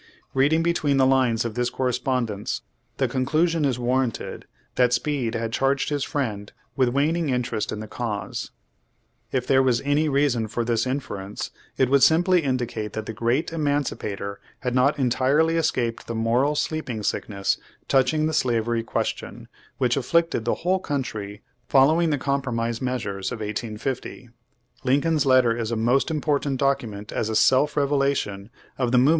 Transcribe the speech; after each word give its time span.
Reading 0.33 0.63
between 0.63 0.97
the 0.97 1.05
lines 1.05 1.45
of 1.45 1.53
this 1.53 1.69
correspondence 1.69 2.63
the 2.97 3.07
conclusion 3.07 3.63
is 3.63 3.77
v/arranted 3.77 4.45
that 4.73 4.93
Speed 4.93 5.35
had 5.35 5.53
charged 5.53 5.89
his 5.89 6.03
friend 6.03 6.51
with 6.75 6.89
waning 6.89 7.29
interest 7.29 7.71
in 7.71 7.81
the 7.81 7.87
cause. 7.87 8.49
If 9.31 9.45
tnere 9.45 9.63
was 9.63 9.79
any 9.81 10.09
reason 10.09 10.47
for 10.47 10.65
this 10.65 10.87
inference, 10.87 11.51
it 11.77 11.87
would 11.91 12.01
simply 12.01 12.39
indicate 12.41 12.93
that 12.93 13.05
the 13.05 13.13
Great 13.13 13.53
Emancipator 13.53 14.39
had 14.61 14.73
not 14.73 14.97
en 14.97 15.11
tirely 15.11 15.55
escaped 15.55 16.07
the 16.07 16.15
moral 16.15 16.55
"sleeping 16.55 17.03
sickness" 17.03 17.59
touching 17.87 18.25
the 18.25 18.33
slavery 18.33 18.81
question 18.81 19.49
which 19.77 19.95
afflicted 19.95 20.45
the 20.45 20.55
whole 20.65 20.79
country 20.79 21.43
following 21.69 22.09
the 22.09 22.17
compromise 22.17 22.79
m^eas 22.79 23.01
ures 23.05 23.31
of 23.31 23.39
1850. 23.41 24.29
Lincoln's 24.83 25.27
letter 25.27 25.55
is 25.55 25.69
a 25.69 25.75
most 25.75 26.09
important 26.09 26.59
document 26.59 27.11
as 27.11 27.29
a 27.29 27.35
self 27.35 27.77
revelation 27.77 28.49
of 28.79 28.91
the 28.91 28.97
movem. 28.97 29.09